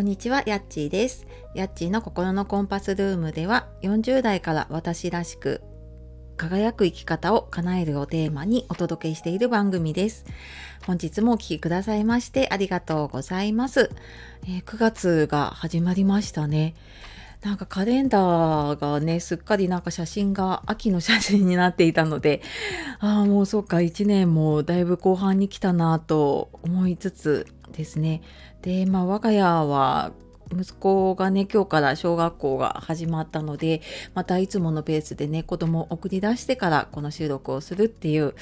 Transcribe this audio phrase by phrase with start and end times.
[0.00, 1.26] こんにちは、やっちーです。
[1.54, 5.60] やっちーの心のコンパスルームでは、40代から私らしく
[6.38, 10.24] 輝く生き方を叶えるをテーマにお届けしている番組です。
[10.86, 13.90] 本日もお聴きくださいましてありがとうございます。
[14.44, 16.74] えー、9月が始まりましたね。
[17.42, 22.40] なんかカレンダーがね、すっかりなんか写真が秋の写真になっていたので、
[23.00, 28.22] ああ、もうそっか、1年もだいぶ後半に来たなと思いつつですね。
[28.62, 30.12] で、まあ我が家は
[30.52, 33.82] 息子がね今日から小学校が始まったので
[34.14, 38.34] またいつものペースでね子供を送り出してからこの収録をするっていう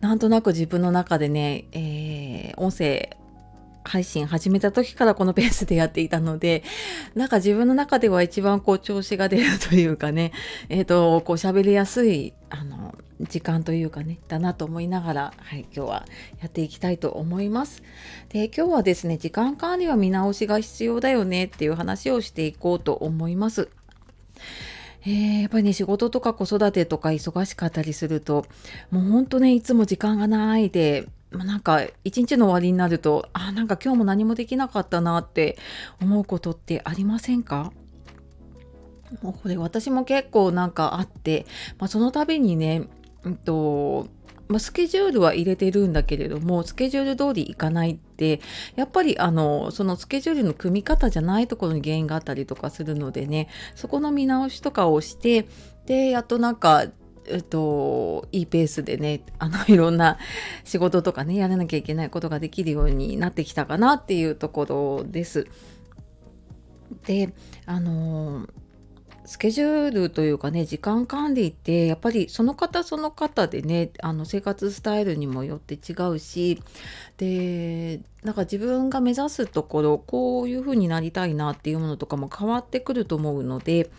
[0.00, 3.16] なんとなく自分の中でね、えー、音声
[3.84, 6.64] 配信始めた時からこのペースでやっていたので、
[7.14, 10.32] なんか自分の中では一番こう調子が出るというかね、
[10.70, 12.73] えっ、ー、と、こう喋りやすい、あの、
[13.20, 16.06] 時間というかね、だなと思いながら、はい、今日は
[16.40, 17.82] やっていきたいと思います。
[18.28, 23.68] で、今日はですね、時間管理は見直しが必要だよねっていう話をしていこうと思います。
[25.06, 28.46] えー、やっぱりね、仕事とか子育てとか忙しかったりすると、
[28.90, 35.58] もうほんとね、いつも時間がないで、なんか一日の終わりになると、あ、なんか今日も何もできなかったなって
[36.00, 37.72] 思うことってありませんか？
[39.22, 41.46] もうこれ私も結構なんかあって、
[41.78, 42.88] まあ、その度にね
[43.30, 44.08] んと
[44.48, 48.40] まあ、スケジュールは入れてるんだけれどもスケジュール通りいかないって
[48.76, 55.48] やっぱりあのそのスケジュールの組み方じゃないところに原因があったりとかするのでねそこの見直しとかをして
[55.86, 56.86] でやっとなんか
[57.26, 60.18] えっと、いいペースでねあの いろんな
[60.62, 65.46] 仕事とかねやらなきゃいけないことができるようになってきたかなっていうところです。
[67.06, 67.32] で
[67.64, 68.46] あの
[69.26, 76.62] スケジュールというかね時間管理ってやっぱりその方その方でねあの生活スタイルにもよって違うし
[77.16, 83.90] でなんか自分が目指すところこういう風になりたいなっていうものとかも変わってくると思うので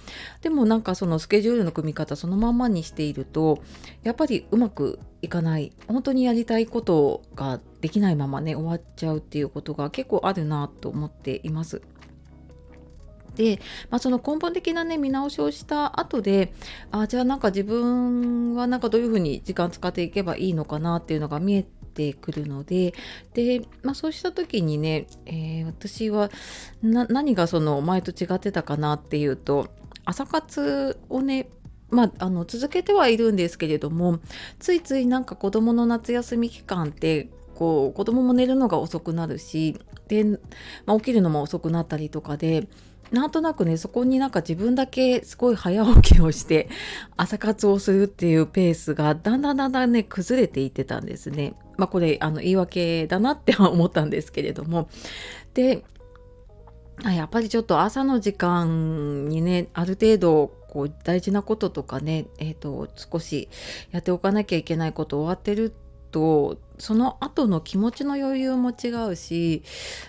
[0.42, 3.64] でもなんかそのスケジュールの組み方そのままにしていると
[4.04, 11.82] やっぱりうまくいかない本当にやりたいことができないままね終わっちゃうっていうことが結構あるなと思っています。
[13.36, 13.60] で、
[13.90, 16.54] まあ、その根本的なね見直しをした後で
[16.92, 22.94] あじゃあなんか自分はなんかどういうふうに時間使っていけばいいのかなっていうのが見えてくるので
[23.34, 26.30] で、まあ、そうした時にね、えー、私は
[26.82, 29.68] 何がその前と違ってたかなっていうと
[30.06, 31.50] 朝活をね
[31.92, 34.20] まあ、あの続けてはいるんですけれども
[34.60, 40.24] ついついなんか子どもの夏休み期間ってこう子供も寝るのが遅くなるしで、
[40.86, 42.68] まあ、起きるのも遅くなったりとかで
[43.12, 46.70] なんとなくねそこになんか自分だけすごい早起きをして
[47.18, 51.54] 朝活をするっていうペースがだんだんだんだんね崩れていってたんですね。
[51.78, 54.88] まあこれあの言い訳だなって思ったんですけれども
[55.54, 55.84] で
[57.04, 63.50] やっぱりちょっと朝の時間にねある程度こう大事なこととかね、えーと少し
[63.92, 65.74] やっておかなきゃいけないこと終わってる
[66.16, 69.64] とその後の気持ちの余裕も違うし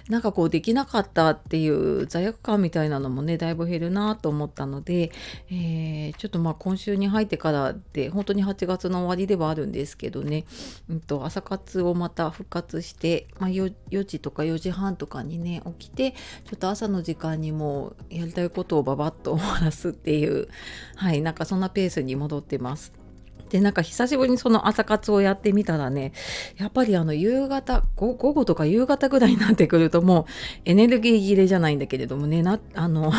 [0.08, 5.10] なんかこうできなかったっていう罪悪感みたいなのもねだいぶ減るなと思ったので、
[5.50, 10.44] えー、ちょっとまあ今週に入ってからで本当に8月の終わりではあるんですけどね、
[10.88, 16.18] うんと、朝活をまた復活して、まあ4、4, 時とか4時半とかにね起きてちょ
[16.54, 20.48] っと朝の時間にもやりたいことをババッと終わらすっていう
[20.94, 23.05] はいなんかそんなペースに戻ってます。
[23.48, 26.12] でなんか久しぶりにその朝活をやってみたらね
[26.56, 30.24] やっぱりあの夕方午後とか夕方ぐらいになってくるともう
[30.64, 33.12] エネルギー切れじゃないんだけれどもねな あの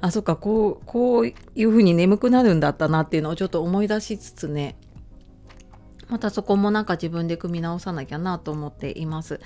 [0.00, 1.34] あそっかこうこうい
[1.64, 4.76] うふうに眠くなるんだったなっていうのをちょっと思い出しつつね
[6.12, 9.40] またそこもなんか自分で組み直さなきゃなと思っています。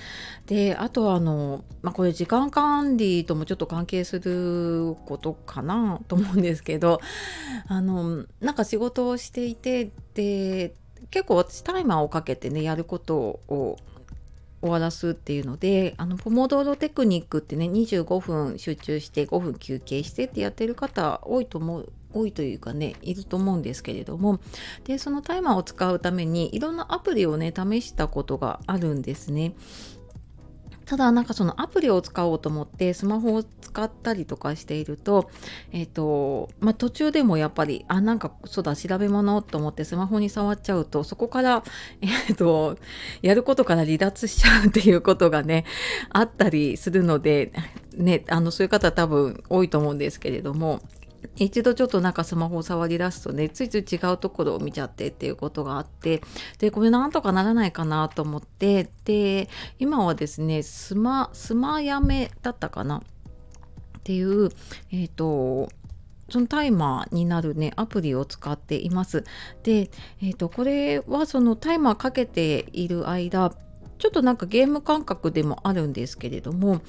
[0.46, 7.00] であとはあの、まあ、これ時間管理ともちょっと関係することかなと思うんですけど
[7.68, 10.74] あのなんか仕事をしていてで
[11.12, 13.16] 結構私タイマーをかけてねやること
[13.46, 13.76] を
[14.60, 24.40] 終わらすっていうのであのポモドーロテクニックってね25分集中して5分休憩してってやってる方多いと思う多いというかねいると思うんですけれども
[24.84, 29.54] でそのタイマーを使うためにいろんなアプリをね試したことがあるんですね。
[30.86, 35.28] ただなんかそのアプリを使おうと思ってスマホを使ったりとかしていると
[35.72, 41.64] えっ、ー、とまあ途中でもやっぱりあなんかそうだ調べ物と思ってスマホに触っちゃうとそこから
[42.00, 42.78] えっ、ー、と
[43.20, 45.64] やることから離脱しちゃうっていうことがね
[46.10, 47.52] あったりするので
[47.94, 50.80] ねあのそういう方多分多いと思うんですけれども
[51.36, 56.22] 一度ちょっとなんかスマホを触り出すとねついつい違うところを見ちゃってっていうことがあって
[56.58, 59.48] でこれなんとかならないかなと思ってで
[59.78, 62.98] 今はですねスマスマやめだったかな？
[62.98, 63.02] っ
[64.04, 64.50] ていう、
[64.92, 65.68] えーと、
[66.30, 69.24] そのタイマーになるねアプリを使っています。
[69.64, 69.90] で、
[70.22, 73.52] えーと、これはそのタイマーかけている間
[73.98, 76.82] ちょっとなんかゲーム感覚でもあるんですけれども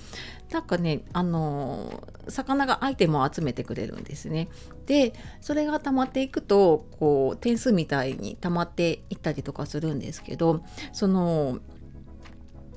[0.52, 4.48] なんかねあの魚がアイテムを集めてくれるんですね。
[4.86, 10.64] でそれが溜まっていくとこう点数みたいに溜まっていったりとかするんですけど
[10.94, 11.60] その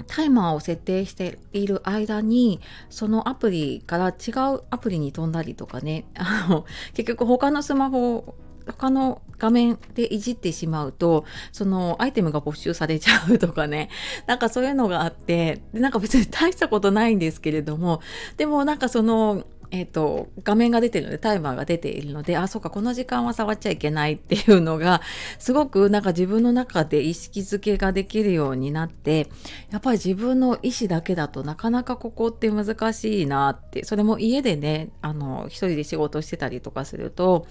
[0.07, 6.65] タイマーを設定している間にそのアプリから違うアプリに飛んだりとかねあの
[6.95, 8.35] 結局他のスマホ
[8.67, 13.89] 他の画面でいじってしまうとそのアイテムが没収されちゃうとかね。
[14.27, 18.01] なんかそういうのがあってでなんか別に大したことないんですけれども
[18.37, 25.01] でもなんかそのえっ、ー、と、画面が出てるので、タイマーが出ているので、あ、そうか、この時間は触っちゃいけないっていうのが、
[25.39, 29.29] すごくなんか自分の中で意識づけができるようになって、
[29.71, 37.47] やっぱり自分の意思だけだとなかなかここって難しいなって、それも家でね、あの、一人で仕事してたりとかすると、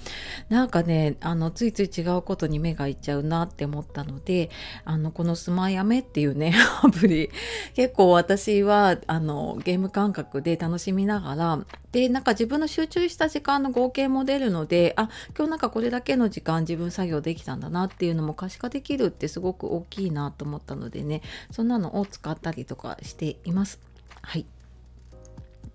[0.49, 4.49] なんかね、あの、ついつい違うことに目がいっちゃうなって思ったので、
[4.83, 7.29] あの、このスマヤメっていうね、 アプリ、
[7.75, 11.59] 結構私は、あの、ゲーム感覚で楽しみながら、
[11.91, 21.21] でなんか自分の集中した時間の合計も出るのであ今日なんかこれだけの時間自分作業できたんだなっていうのも可視化できるってすごく大きいなと思ったのでね
[21.51, 23.79] そんなのを使ったりとかしています。
[24.21, 24.45] はい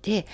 [0.05, 0.27] で、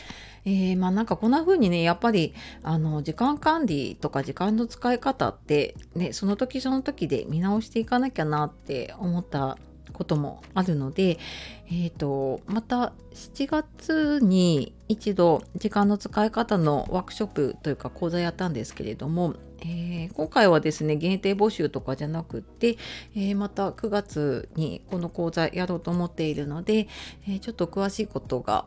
[0.45, 9.59] えー、まあなんかこんな風にねやっぱりあの時間管理とか時間の使い方ってねその時その時で見直していかなきゃなって思った
[9.91, 11.19] こともあるので、
[11.67, 22.77] えーと、また7月に一度時間の使い方のワークショップというか講座やったんですけれども、えー、今回はですね限定募集とかじゃなくって、
[23.15, 26.89] えー、また9月にこの講座やろうと思っているので、
[27.29, 28.67] えー、ちょっと詳しいことが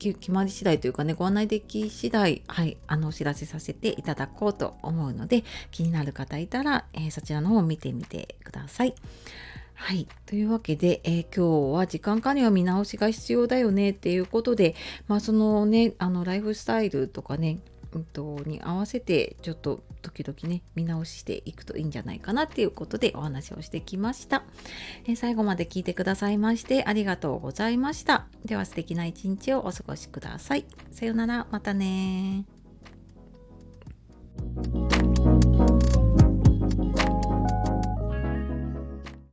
[0.00, 8.94] 決まり次第というかねご案内でき次第はいあのお知らせさせていただこうと思うので気になる方いたら、えそちらの方を見てみてください。
[9.80, 10.06] はい。
[10.26, 14.74] というわけで、えー、今日は時間管理は見直しが必要だよねっていうことで、
[15.08, 17.60] まあそのね、あのライフスタイルとかね、
[17.94, 24.44] うんと、に合わせてちょっと時々ね見直していくといいんじゃないかなっていうことでお話をしてきました、
[25.06, 28.26] え、最後まで聞いてくださいましてありがとうございました。
[28.44, 30.66] では素敵な一日をお過ごしください。
[30.92, 31.46] さようなら。
[31.50, 32.44] またね